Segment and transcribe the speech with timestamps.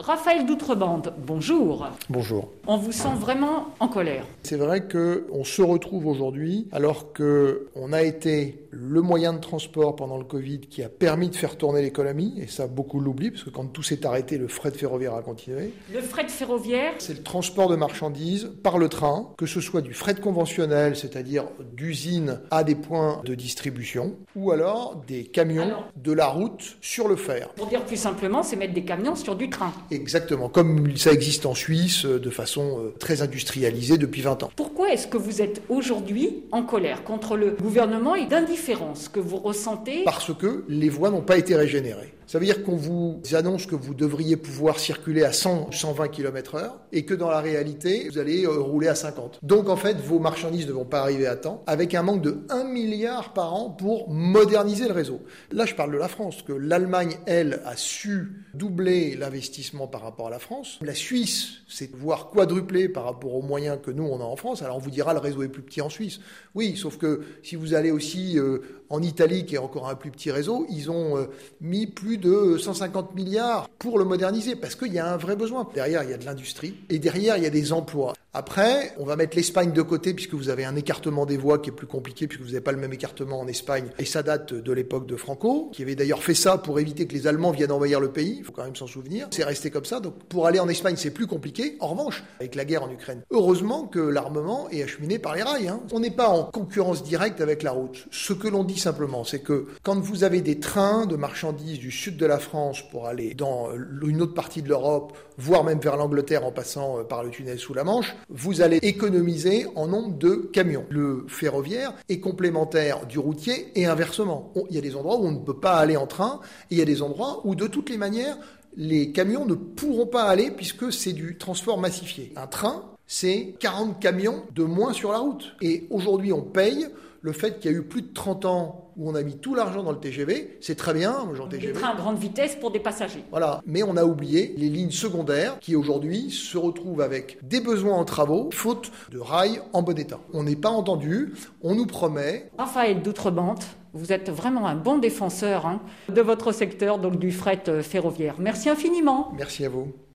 [0.00, 1.88] Raphaël Doutrebande, bonjour.
[2.08, 2.50] Bonjour.
[2.66, 4.24] On vous sent vraiment en colère.
[4.44, 10.16] C'est vrai qu'on se retrouve aujourd'hui alors qu'on a été le moyen de transport pendant
[10.16, 13.50] le Covid qui a permis de faire tourner l'économie, et ça beaucoup l'oublient, parce que
[13.50, 15.72] quand tout s'est arrêté, le fret ferroviaire a continué.
[15.92, 19.94] Le fret ferroviaire C'est le transport de marchandises par le train, que ce soit du
[19.94, 26.12] fret conventionnel, c'est-à-dire d'usine à des points de distribution, ou alors des camions Alors de
[26.12, 27.48] la route sur le fer.
[27.56, 29.72] Pour dire plus simplement, c'est mettre des camions sur du train.
[29.90, 34.50] Exactement, comme ça existe en Suisse euh, de façon euh, très industrialisée depuis 20 ans.
[34.54, 39.38] Pourquoi est-ce que vous êtes aujourd'hui en colère contre le gouvernement et d'indifférence que vous
[39.38, 40.04] ressentez?
[40.04, 42.12] Parce que les voies n'ont pas été régénérées.
[42.28, 46.56] Ça veut dire qu'on vous annonce que vous devriez pouvoir circuler à 100, 120 km
[46.56, 49.38] heure et que dans la réalité, vous allez euh, rouler à 50.
[49.42, 52.40] Donc en fait, vos marchandises ne vont pas arriver à temps avec un manque de
[52.50, 55.22] 1 milliard par an pour moderniser le réseau.
[55.52, 60.26] Là, je parle de la France, que l'Allemagne, elle, a su doubler l'investissement par rapport
[60.26, 60.78] à la France.
[60.82, 64.60] La Suisse, c'est voire quadruplé par rapport aux moyens que nous, on a en France.
[64.60, 66.20] Alors on vous dira, le réseau est plus petit en Suisse.
[66.54, 68.58] Oui, sauf que si vous allez aussi euh,
[68.90, 71.26] en Italie, qui est encore un plus petit réseau, ils ont euh,
[71.62, 75.68] mis plus de 150 milliards pour le moderniser, parce qu'il y a un vrai besoin.
[75.74, 78.14] Derrière, il y a de l'industrie, et derrière, il y a des emplois.
[78.34, 81.70] Après, on va mettre l'Espagne de côté, puisque vous avez un écartement des voies qui
[81.70, 84.54] est plus compliqué, puisque vous n'avez pas le même écartement en Espagne, et ça date
[84.54, 87.72] de l'époque de Franco, qui avait d'ailleurs fait ça pour éviter que les Allemands viennent
[87.72, 89.28] envahir le pays, il faut quand même s'en souvenir.
[89.30, 91.76] C'est resté comme ça, donc pour aller en Espagne, c'est plus compliqué.
[91.80, 95.68] En revanche, avec la guerre en Ukraine, heureusement que l'armement est acheminé par les rails.
[95.68, 95.80] Hein.
[95.92, 98.06] On n'est pas en concurrence directe avec la route.
[98.10, 101.90] Ce que l'on dit simplement, c'est que quand vous avez des trains de marchandises du
[101.90, 103.68] sud de la France pour aller dans
[104.06, 107.74] une autre partie de l'Europe, voire même vers l'Angleterre en passant par le tunnel sous
[107.74, 110.84] la Manche, vous allez économiser en nombre de camions.
[110.90, 114.52] Le ferroviaire est complémentaire du routier et inversement.
[114.70, 116.78] Il y a des endroits où on ne peut pas aller en train et il
[116.78, 118.36] y a des endroits où de toutes les manières,
[118.76, 122.32] les camions ne pourront pas aller puisque c'est du transport massifié.
[122.36, 125.54] Un train, c'est 40 camions de moins sur la route.
[125.60, 126.86] Et aujourd'hui, on paye
[127.20, 129.54] le fait qu'il y a eu plus de 30 ans où on a mis tout
[129.54, 131.72] l'argent dans le TGV, c'est très bien, moi j'en des TGV.
[131.78, 133.24] trains à grande vitesse pour des passagers.
[133.30, 137.94] Voilà, mais on a oublié les lignes secondaires qui aujourd'hui se retrouvent avec des besoins
[137.94, 140.18] en travaux, faute de rails en bon état.
[140.32, 141.32] On n'est pas entendu,
[141.62, 142.50] on nous promet.
[142.58, 147.62] Raphaël Doutrebante, vous êtes vraiment un bon défenseur hein, de votre secteur, donc du fret
[147.68, 148.34] euh, ferroviaire.
[148.38, 149.32] Merci infiniment.
[149.36, 149.92] Merci à vous.